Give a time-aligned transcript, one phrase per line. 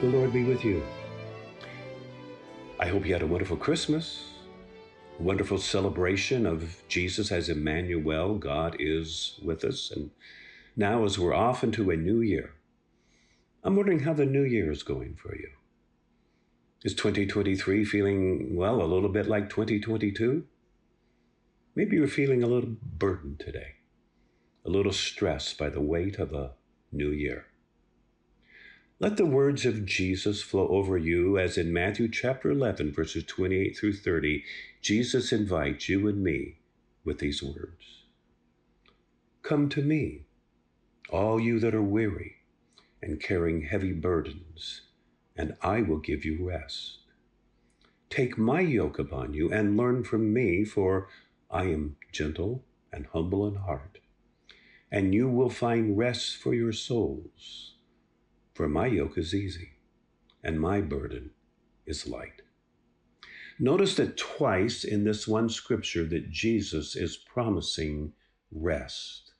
[0.00, 0.80] The Lord be with you.
[2.78, 4.28] I hope you had a wonderful Christmas,
[5.18, 8.38] a wonderful celebration of Jesus as Immanuel.
[8.38, 9.90] God is with us.
[9.90, 10.12] And
[10.76, 12.52] now, as we're off into a new year,
[13.64, 15.48] I'm wondering how the new year is going for you.
[16.84, 20.44] Is 2023 feeling, well, a little bit like 2022?
[21.74, 23.74] Maybe you're feeling a little burdened today,
[24.64, 26.52] a little stressed by the weight of a
[26.92, 27.47] new year.
[29.00, 33.76] Let the words of Jesus flow over you as in Matthew chapter 11, verses 28
[33.76, 34.42] through 30,
[34.82, 36.56] Jesus invites you and me
[37.04, 38.02] with these words
[39.42, 40.26] Come to me,
[41.10, 42.38] all you that are weary
[43.00, 44.80] and carrying heavy burdens,
[45.36, 46.98] and I will give you rest.
[48.10, 51.06] Take my yoke upon you and learn from me, for
[51.52, 54.00] I am gentle and humble in heart,
[54.90, 57.74] and you will find rest for your souls.
[58.58, 59.74] For my yoke is easy,
[60.42, 61.30] and my burden
[61.86, 62.42] is light.
[63.56, 68.14] Notice that twice in this one scripture that Jesus is promising
[68.50, 69.30] rest.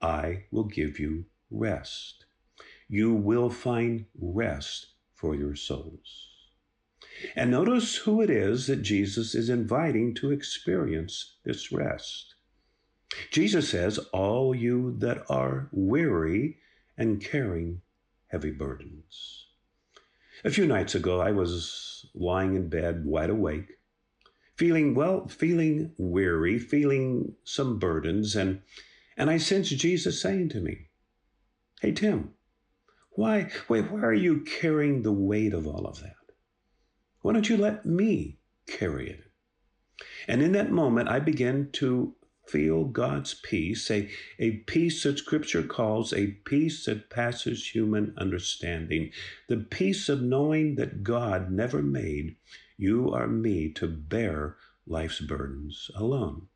[0.00, 2.26] I will give you rest.
[2.86, 6.28] You will find rest for your souls.
[7.34, 12.36] And notice who it is that Jesus is inviting to experience this rest.
[13.32, 16.58] Jesus says, All you that are weary
[16.96, 17.82] and carrying
[18.28, 19.46] heavy burdens.
[20.44, 23.78] A few nights ago, I was lying in bed, wide awake,
[24.54, 28.62] feeling, well, feeling weary, feeling some burdens, and,
[29.16, 30.88] and I sensed Jesus saying to me,
[31.80, 32.32] Hey, Tim,
[33.10, 36.16] why, wait, why are you carrying the weight of all of that?
[37.22, 39.24] Why don't you let me carry it?
[40.28, 42.14] And in that moment, I began to
[42.48, 44.08] feel God's peace, a,
[44.38, 49.10] a peace that Scripture calls a peace that passes human understanding,
[49.48, 52.36] the peace of knowing that God never made
[52.78, 54.56] you or me to bear
[54.86, 56.48] life's burdens alone.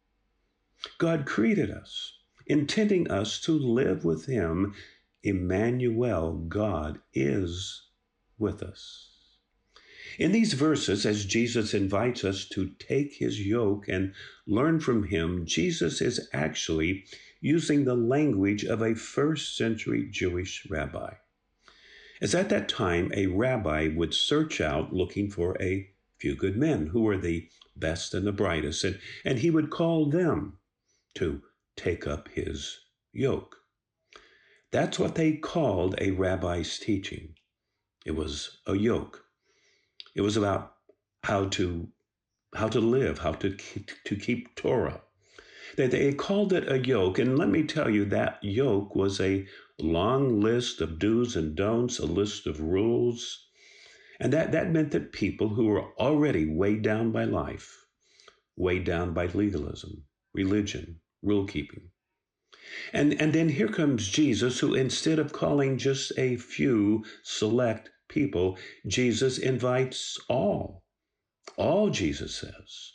[0.98, 4.75] God created us, intending us to live with Him.
[5.22, 7.82] Immanuel, God is
[8.38, 9.09] with us.
[10.19, 14.15] In these verses, as Jesus invites us to take his yoke and
[14.47, 17.04] learn from him, Jesus is actually
[17.41, 21.15] using the language of a first century Jewish rabbi.
[22.20, 26.88] As at that time, a rabbi would search out looking for a few good men
[26.88, 30.59] who were the best and the brightest, and, and he would call them
[31.15, 31.43] to
[31.76, 32.78] take up his
[33.12, 33.56] yoke.
[34.70, 37.37] That's what they called a rabbi's teaching.
[38.04, 39.25] It was a yoke.
[40.15, 40.75] It was about
[41.22, 41.88] how to
[42.54, 45.03] how to live, how to keep, to keep Torah.
[45.76, 49.47] They, they called it a yoke, and let me tell you that yoke was a
[49.78, 53.47] long list of do's and don'ts, a list of rules,
[54.19, 57.87] and that that meant that people who were already weighed down by life,
[58.56, 60.04] weighed down by legalism,
[60.34, 61.91] religion, rule keeping.
[62.93, 68.59] And, and then here comes Jesus, who instead of calling just a few select people,
[68.87, 70.84] Jesus invites all.
[71.56, 72.93] All, Jesus says.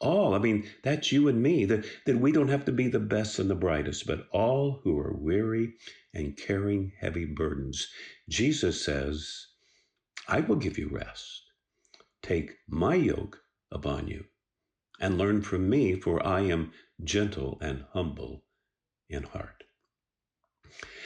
[0.00, 0.34] All.
[0.34, 3.38] I mean, that's you and me, that, that we don't have to be the best
[3.38, 5.74] and the brightest, but all who are weary
[6.12, 7.86] and carrying heavy burdens.
[8.28, 9.46] Jesus says,
[10.26, 11.42] I will give you rest.
[12.22, 13.38] Take my yoke
[13.70, 14.24] upon you
[15.00, 16.72] and learn from me, for I am
[17.02, 18.44] gentle and humble
[19.08, 19.64] in heart.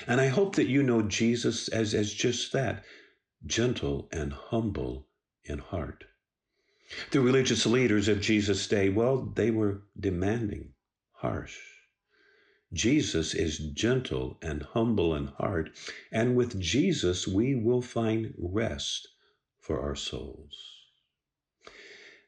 [0.07, 2.85] And I hope that you know Jesus as, as just that
[3.47, 5.07] gentle and humble
[5.45, 6.05] in heart.
[7.11, 10.73] The religious leaders of Jesus' day, well, they were demanding,
[11.13, 11.59] harsh.
[12.73, 15.71] Jesus is gentle and humble in heart,
[16.13, 19.09] and with Jesus we will find rest
[19.59, 20.79] for our souls.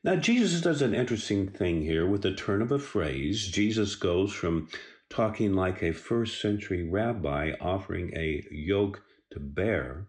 [0.03, 3.49] Now, Jesus does an interesting thing here with the turn of a phrase.
[3.49, 4.69] Jesus goes from
[5.11, 10.07] talking like a first century rabbi offering a yoke to bear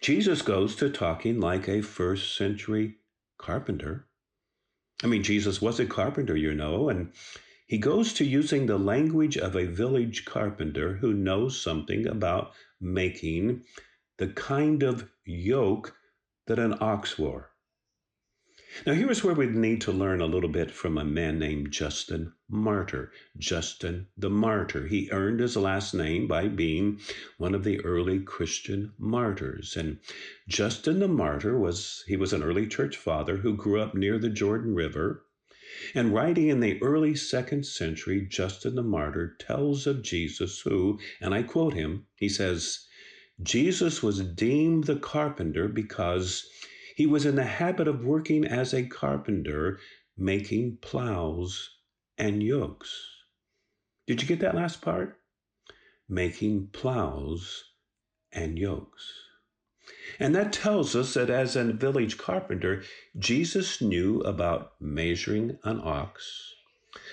[0.00, 2.96] Jesus goes to talking like a first century
[3.38, 4.06] carpenter.
[5.02, 7.12] I mean, Jesus was a carpenter, you know, and
[7.66, 13.64] he goes to using the language of a village carpenter who knows something about making
[14.16, 15.94] the kind of yoke
[16.46, 17.50] that an ox wore.
[18.86, 22.34] Now, here's where we need to learn a little bit from a man named Justin
[22.50, 23.10] Martyr.
[23.38, 24.86] Justin the Martyr.
[24.86, 27.00] He earned his last name by being
[27.38, 29.74] one of the early Christian martyrs.
[29.74, 30.00] And
[30.48, 34.28] Justin the Martyr was he was an early church father who grew up near the
[34.28, 35.24] Jordan River.
[35.94, 41.32] And writing in the early second century, Justin the Martyr tells of Jesus, who, and
[41.32, 42.86] I quote him, he says,
[43.42, 46.46] Jesus was deemed the carpenter because
[46.98, 49.78] he was in the habit of working as a carpenter,
[50.16, 51.76] making plows
[52.18, 52.92] and yokes.
[54.08, 55.16] Did you get that last part?
[56.08, 57.66] Making plows
[58.32, 59.12] and yokes.
[60.18, 62.82] And that tells us that as a village carpenter,
[63.16, 66.52] Jesus knew about measuring an ox,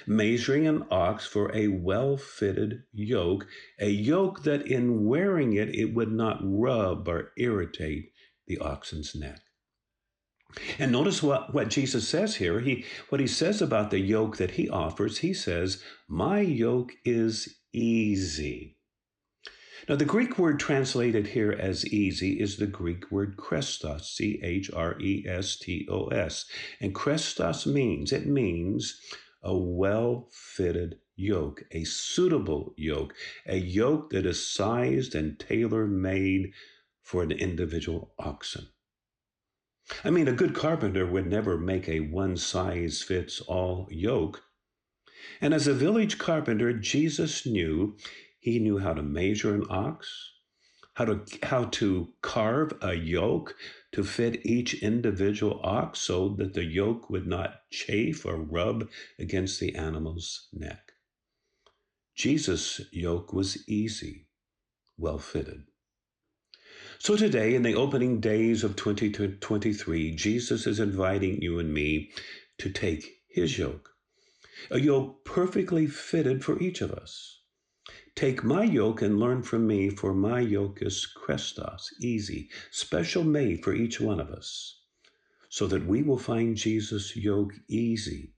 [0.08, 3.46] measuring an ox for a well fitted yoke,
[3.78, 8.12] a yoke that in wearing it, it would not rub or irritate
[8.48, 9.42] the oxen's neck.
[10.80, 12.60] And notice what, what Jesus says here.
[12.60, 17.56] He, what he says about the yoke that he offers, he says, My yoke is
[17.74, 18.76] easy
[19.88, 24.72] now, the Greek word translated here as easy is the Greek word chrestos, C H
[24.74, 26.46] R E S T O S.
[26.82, 29.00] And chrestos means, it means
[29.44, 33.14] a well fitted yoke, a suitable yoke,
[33.46, 36.54] a yoke that is sized and tailor made
[37.04, 38.70] for an individual oxen.
[40.04, 44.44] I mean, a good carpenter would never make a one size fits all yoke.
[45.42, 47.98] And as a village carpenter, Jesus knew
[48.40, 50.32] he knew how to measure an ox,
[50.94, 53.56] how to, how to carve a yoke
[53.92, 58.90] to fit each individual ox so that the yoke would not chafe or rub
[59.20, 60.94] against the animal's neck.
[62.16, 64.28] Jesus' yoke was easy,
[64.98, 65.66] well fitted.
[66.98, 72.12] So today, in the opening days of 2023, Jesus is inviting you and me
[72.58, 73.90] to take his yoke,
[74.72, 77.42] a yoke perfectly fitted for each of us.
[78.16, 83.64] Take my yoke and learn from me, for my yoke is Chrestos, easy, special made
[83.64, 84.80] for each one of us,
[85.50, 88.34] so that we will find Jesus' yoke easy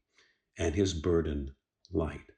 [0.57, 1.55] and his burden
[1.91, 2.31] light.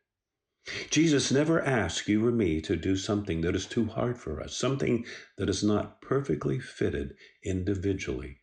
[0.89, 4.55] Jesus never asks you or me to do something that is too hard for us,
[4.55, 5.05] something
[5.37, 8.37] that is not perfectly fitted individually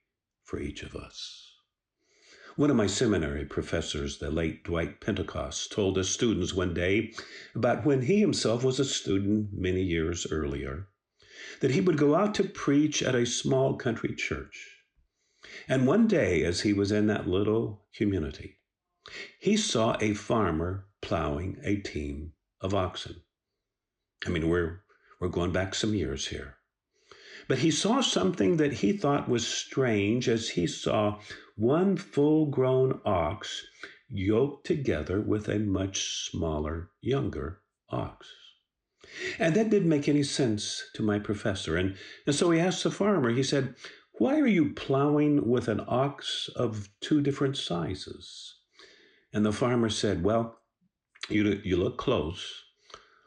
[0.44, 1.52] for each of us.
[2.56, 7.12] One of my seminary professors, the late Dwight Pentecost, told his students one day
[7.54, 10.88] about when he himself was a student many years earlier
[11.60, 14.78] that he would go out to preach at a small country church.
[15.68, 18.56] And one day, as he was in that little community,
[19.38, 23.22] he saw a farmer plowing a team of oxen.
[24.26, 24.80] I mean, we're,
[25.20, 26.56] we're going back some years here.
[27.46, 31.20] But he saw something that he thought was strange as he saw
[31.54, 33.64] one full grown ox
[34.08, 38.26] yoked together with a much smaller, younger ox.
[39.38, 41.76] And that didn't make any sense to my professor.
[41.76, 43.76] And, and so he asked the farmer, he said,
[44.18, 48.56] Why are you plowing with an ox of two different sizes?
[49.32, 50.58] And the farmer said, Well,
[51.28, 52.64] you, you look close.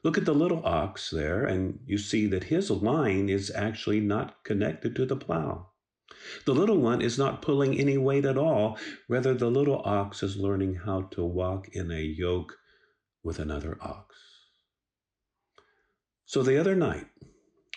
[0.03, 4.43] Look at the little ox there, and you see that his line is actually not
[4.43, 5.67] connected to the plow.
[6.45, 8.77] The little one is not pulling any weight at all.
[9.07, 12.57] Rather, the little ox is learning how to walk in a yoke
[13.23, 14.15] with another ox.
[16.25, 17.07] So the other night,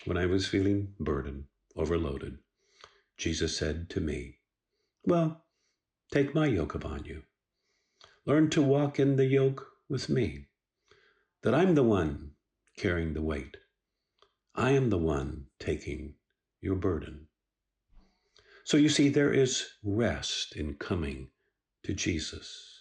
[0.05, 2.37] when I was feeling burdened, overloaded,
[3.17, 4.37] Jesus said to me,
[5.05, 5.43] Well,
[6.11, 7.23] take my yoke upon you.
[8.25, 10.47] Learn to walk in the yoke with me
[11.43, 12.31] that I'm the one
[12.79, 13.57] carrying the weight.
[14.55, 16.15] I am the one taking
[16.61, 17.27] your burden.
[18.65, 21.27] So you see, there is rest in coming
[21.83, 22.79] to Jesus.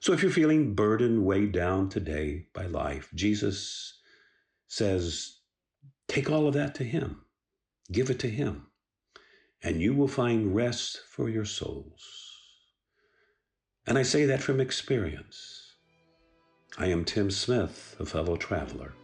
[0.00, 4.00] So if you're feeling burdened, weighed down today by life, Jesus
[4.66, 5.38] says,
[6.08, 7.22] take all of that to Him,
[7.92, 8.66] give it to Him,
[9.62, 12.32] and you will find rest for your souls.
[13.86, 15.63] And I say that from experience.
[16.76, 18.94] I am Tim Smith, a fellow traveler.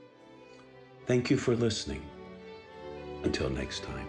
[1.07, 2.03] Thank you for listening.
[3.23, 4.09] Until next time.